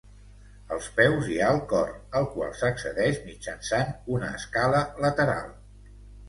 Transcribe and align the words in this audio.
Als 0.75 0.85
peus 0.99 1.27
hi 1.33 1.35
ha 1.41 1.49
el 1.55 1.59
cor, 1.73 1.91
al 2.21 2.25
qual 2.37 2.55
s'accedeix 2.61 3.19
mitjançant 3.27 3.93
una 4.17 4.33
escala 4.41 4.83
lateral. 5.07 5.55